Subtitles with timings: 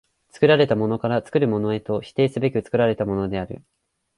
[0.31, 3.61] 作られたものから作るものへと否定すべく作られたものである。